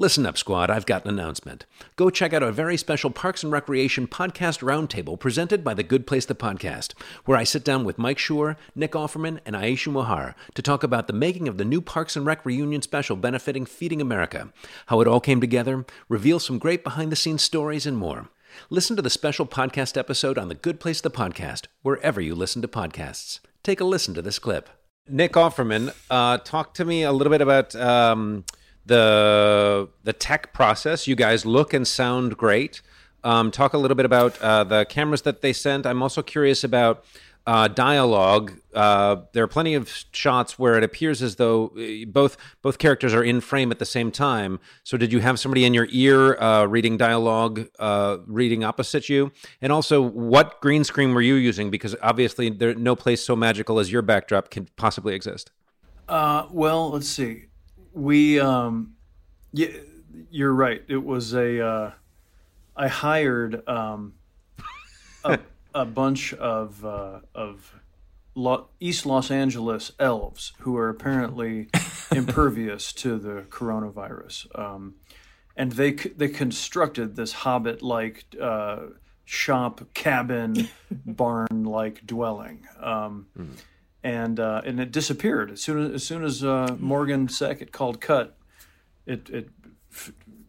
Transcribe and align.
Listen 0.00 0.24
up, 0.24 0.38
squad, 0.38 0.70
I've 0.70 0.86
got 0.86 1.04
an 1.04 1.10
announcement. 1.10 1.66
Go 1.96 2.08
check 2.08 2.32
out 2.32 2.42
a 2.42 2.50
very 2.50 2.78
special 2.78 3.10
Parks 3.10 3.42
and 3.42 3.52
Recreation 3.52 4.06
podcast 4.06 4.62
roundtable 4.62 5.20
presented 5.20 5.62
by 5.62 5.74
The 5.74 5.82
Good 5.82 6.06
Place 6.06 6.24
the 6.24 6.34
Podcast, 6.34 6.94
where 7.26 7.36
I 7.36 7.44
sit 7.44 7.64
down 7.64 7.84
with 7.84 7.98
Mike 7.98 8.16
Schur, 8.16 8.56
Nick 8.74 8.92
Offerman, 8.92 9.40
and 9.44 9.54
Aisha 9.54 9.92
Muharrar 9.92 10.36
to 10.54 10.62
talk 10.62 10.82
about 10.82 11.06
the 11.06 11.12
making 11.12 11.48
of 11.48 11.58
the 11.58 11.66
new 11.66 11.82
Parks 11.82 12.16
and 12.16 12.24
Rec 12.24 12.46
reunion 12.46 12.80
special 12.80 13.14
benefiting 13.14 13.66
Feeding 13.66 14.00
America, 14.00 14.50
how 14.86 15.02
it 15.02 15.06
all 15.06 15.20
came 15.20 15.38
together, 15.38 15.84
reveal 16.08 16.38
some 16.38 16.58
great 16.58 16.82
behind 16.82 17.12
the 17.12 17.14
scenes 17.14 17.42
stories, 17.42 17.84
and 17.84 17.98
more. 17.98 18.30
Listen 18.70 18.96
to 18.96 19.02
the 19.02 19.10
special 19.10 19.44
podcast 19.44 19.98
episode 19.98 20.38
on 20.38 20.48
The 20.48 20.54
Good 20.54 20.80
Place 20.80 21.02
the 21.02 21.10
Podcast, 21.10 21.66
wherever 21.82 22.22
you 22.22 22.34
listen 22.34 22.62
to 22.62 22.68
podcasts. 22.68 23.40
Take 23.62 23.82
a 23.82 23.84
listen 23.84 24.14
to 24.14 24.22
this 24.22 24.38
clip. 24.38 24.70
Nick 25.06 25.32
Offerman, 25.32 25.94
uh, 26.08 26.38
talk 26.38 26.72
to 26.74 26.86
me 26.86 27.02
a 27.02 27.12
little 27.12 27.30
bit 27.30 27.42
about. 27.42 27.76
Um, 27.76 28.46
the 28.90 29.88
the 30.02 30.12
tech 30.12 30.52
process. 30.52 31.06
You 31.06 31.14
guys 31.14 31.46
look 31.46 31.72
and 31.72 31.86
sound 31.86 32.36
great. 32.36 32.82
Um, 33.22 33.50
talk 33.50 33.72
a 33.72 33.78
little 33.78 33.94
bit 33.94 34.04
about 34.04 34.38
uh, 34.40 34.64
the 34.64 34.84
cameras 34.84 35.22
that 35.22 35.42
they 35.42 35.52
sent. 35.52 35.86
I'm 35.86 36.02
also 36.02 36.22
curious 36.22 36.64
about 36.64 37.04
uh, 37.46 37.68
dialogue. 37.68 38.58
Uh, 38.74 39.16
there 39.32 39.44
are 39.44 39.48
plenty 39.48 39.74
of 39.74 39.88
shots 40.10 40.58
where 40.58 40.76
it 40.76 40.82
appears 40.82 41.22
as 41.22 41.36
though 41.36 41.72
uh, 41.78 42.04
both 42.08 42.36
both 42.62 42.78
characters 42.78 43.14
are 43.14 43.22
in 43.22 43.40
frame 43.40 43.70
at 43.70 43.78
the 43.78 43.84
same 43.84 44.10
time. 44.10 44.58
So, 44.82 44.96
did 44.96 45.12
you 45.12 45.20
have 45.20 45.38
somebody 45.38 45.64
in 45.64 45.72
your 45.72 45.86
ear 45.90 46.34
uh, 46.40 46.64
reading 46.64 46.96
dialogue, 46.96 47.68
uh, 47.78 48.18
reading 48.26 48.64
opposite 48.64 49.08
you? 49.08 49.30
And 49.62 49.70
also, 49.70 50.02
what 50.02 50.60
green 50.60 50.82
screen 50.82 51.14
were 51.14 51.22
you 51.22 51.36
using? 51.36 51.70
Because 51.70 51.94
obviously, 52.02 52.50
there 52.50 52.74
no 52.74 52.96
place 52.96 53.22
so 53.22 53.36
magical 53.36 53.78
as 53.78 53.92
your 53.92 54.02
backdrop 54.02 54.50
can 54.50 54.66
possibly 54.74 55.14
exist. 55.14 55.52
well, 56.08 56.90
let's 56.90 57.08
see 57.08 57.49
we 57.92 58.40
um 58.40 58.94
yeah 59.52 59.68
you're 60.30 60.52
right. 60.52 60.82
It 60.88 61.04
was 61.04 61.34
a 61.34 61.64
uh 61.64 61.90
i 62.76 62.88
hired 62.88 63.66
um 63.68 64.14
a, 65.24 65.38
a 65.74 65.84
bunch 65.84 66.32
of 66.34 66.84
uh 66.84 67.20
of 67.34 67.74
Lo- 68.36 68.68
east 68.78 69.04
los 69.06 69.30
angeles 69.30 69.92
elves 69.98 70.52
who 70.60 70.76
are 70.76 70.88
apparently 70.88 71.68
impervious 72.12 72.92
to 72.92 73.18
the 73.18 73.42
coronavirus. 73.50 74.46
Um 74.58 74.94
and 75.56 75.72
they 75.72 75.92
they 75.92 76.28
constructed 76.28 77.16
this 77.16 77.32
hobbit 77.32 77.82
like 77.82 78.24
uh 78.40 78.78
shop 79.24 79.82
cabin 79.94 80.68
barn 81.06 81.64
like 81.64 82.06
dwelling. 82.06 82.66
Um 82.80 83.26
mm 83.38 83.48
and 84.02 84.40
uh, 84.40 84.62
and 84.64 84.80
it 84.80 84.92
disappeared 84.92 85.50
as 85.50 85.62
soon 85.62 85.86
as 85.86 85.94
as 85.94 86.04
soon 86.04 86.24
as 86.24 86.44
uh, 86.44 86.76
Morgan 86.78 87.28
Sackett 87.28 87.72
called 87.72 88.00
cut. 88.00 88.36
It 89.06 89.28
it 89.30 89.48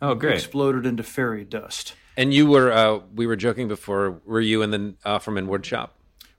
oh 0.00 0.14
great 0.14 0.34
exploded 0.34 0.86
into 0.86 1.02
fairy 1.02 1.44
dust. 1.44 1.94
And 2.16 2.32
you 2.32 2.46
were 2.46 2.72
uh, 2.72 3.00
we 3.14 3.26
were 3.26 3.36
joking 3.36 3.68
before. 3.68 4.20
Were 4.24 4.40
you 4.40 4.62
in 4.62 4.70
the 4.70 4.94
Offerman 5.04 5.48
woodshop? 5.48 5.90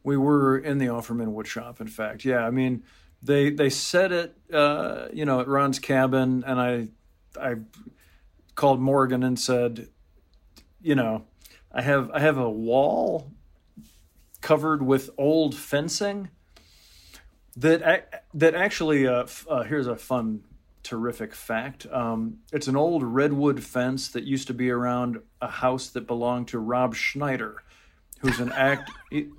We 0.03 0.17
were 0.17 0.57
in 0.57 0.77
the 0.77 0.85
Offerman 0.85 1.33
woodshop. 1.33 1.81
In 1.81 1.87
fact, 1.87 2.25
yeah. 2.25 2.45
I 2.45 2.51
mean, 2.51 2.83
they 3.21 3.49
they 3.49 3.69
set 3.69 4.11
it, 4.11 4.37
uh, 4.53 5.07
you 5.11 5.25
know, 5.25 5.41
at 5.41 5.47
Ron's 5.47 5.79
cabin, 5.79 6.43
and 6.45 6.59
I 6.59 6.87
I 7.39 7.55
called 8.55 8.79
Morgan 8.79 9.23
and 9.23 9.37
said, 9.37 9.89
you 10.81 10.95
know, 10.95 11.25
I 11.71 11.81
have 11.81 12.09
I 12.11 12.19
have 12.19 12.37
a 12.37 12.49
wall 12.49 13.31
covered 14.41 14.81
with 14.81 15.09
old 15.17 15.55
fencing 15.55 16.29
that 17.55 18.23
that 18.33 18.55
actually 18.55 19.07
uh, 19.07 19.25
uh, 19.47 19.63
here's 19.63 19.87
a 19.87 19.95
fun 19.95 20.43
terrific 20.83 21.33
fact. 21.33 21.87
Um, 21.91 22.39
it's 22.53 22.67
an 22.67 22.75
old 22.75 23.03
redwood 23.03 23.63
fence 23.63 24.07
that 24.09 24.23
used 24.23 24.47
to 24.47 24.53
be 24.53 24.69
around 24.69 25.19
a 25.41 25.47
house 25.47 25.89
that 25.89 26.05
belonged 26.05 26.49
to 26.49 26.59
rob 26.59 26.95
schneider 26.95 27.63
who's 28.19 28.39
an 28.39 28.51
act 28.51 28.91
he, 29.09 29.29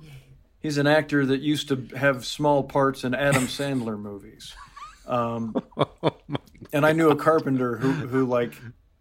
he's 0.61 0.77
an 0.77 0.87
actor 0.87 1.25
that 1.27 1.41
used 1.41 1.69
to 1.69 1.89
have 1.97 2.27
small 2.27 2.63
parts 2.63 3.05
in 3.05 3.15
adam 3.15 3.45
sandler 3.45 3.99
movies. 3.99 4.55
Um, 5.07 5.55
and 6.73 6.85
i 6.85 6.93
knew 6.93 7.11
a 7.11 7.17
carpenter 7.17 7.77
who, 7.77 7.93
who 7.93 8.27
like 8.27 8.55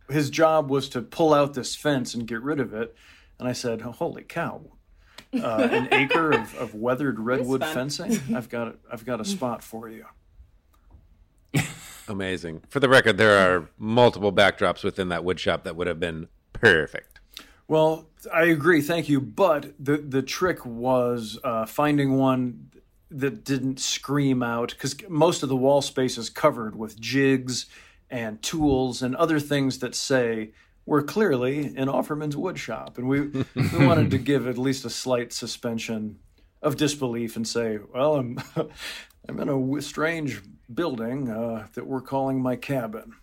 his 0.08 0.30
job 0.30 0.70
was 0.70 0.88
to 0.90 1.02
pull 1.02 1.34
out 1.34 1.56
this 1.56 1.76
fence 1.76 2.14
and 2.14 2.28
get 2.28 2.44
rid 2.44 2.60
of 2.60 2.74
it. 2.74 2.96
And 3.40 3.48
i 3.48 3.54
said 3.54 3.82
holy 3.82 4.24
cow 4.24 4.62
uh, 5.42 5.68
an 5.72 5.88
acre 5.92 6.32
of, 6.32 6.56
of 6.56 6.76
weathered 6.76 7.20
redwood 7.20 7.64
fencing. 7.64 8.20
I've 8.36 8.50
got 8.50 8.68
a, 8.70 8.76
I've 8.92 9.06
got 9.06 9.22
a 9.22 9.26
spot 9.26 9.64
for 9.64 9.90
you. 9.90 10.06
Amazing. 12.08 12.62
For 12.70 12.80
the 12.80 12.90
record, 12.90 13.18
there 13.18 13.38
are 13.38 13.70
multiple 13.78 14.32
backdrops 14.32 14.84
within 14.84 15.10
that 15.10 15.24
wood 15.24 15.40
shop 15.40 15.64
that 15.64 15.76
would 15.76 15.88
have 15.88 16.00
been 16.00 16.28
perfect. 16.54 17.20
Well, 17.68 18.08
I 18.32 18.44
agree. 18.46 18.82
Thank 18.82 19.10
you. 19.10 19.20
But 19.20 19.74
the 19.80 19.98
the 19.98 20.22
trick 20.22 20.66
was 20.66 21.40
uh, 21.44 21.66
finding 21.66 22.18
one 22.18 22.70
that 23.10 23.44
didn't 23.44 23.80
scream 23.80 24.44
out 24.44 24.70
because 24.72 24.96
most 25.10 25.42
of 25.42 25.50
the 25.50 25.56
wall 25.56 25.82
space 25.82 26.18
is 26.18 26.30
covered 26.30 26.76
with 26.76 27.00
jigs 27.00 27.66
and 28.10 28.42
tools 28.42 29.02
and 29.02 29.16
other 29.16 29.40
things 29.40 29.80
that 29.80 29.96
say 29.96 30.52
we're 30.86 31.04
clearly 31.04 31.66
in 31.66 31.88
Offerman's 31.88 32.36
woodshop, 32.36 32.98
and 32.98 33.08
we 33.08 33.22
we 33.56 33.86
wanted 33.86 34.12
to 34.12 34.18
give 34.32 34.48
at 34.48 34.58
least 34.58 34.86
a 34.86 34.90
slight 34.90 35.34
suspension 35.34 36.20
of 36.62 36.78
disbelief 36.78 37.36
and 37.36 37.48
say, 37.48 37.80
well, 37.94 38.16
I'm 38.16 38.40
I'm 39.28 39.40
in 39.40 39.50
a 39.50 39.82
strange 39.82 40.42
building 40.74 41.30
uh, 41.30 41.68
that 41.74 41.88
we're 41.88 42.02
calling 42.02 42.42
my 42.42 42.56
cabin. 42.56 43.14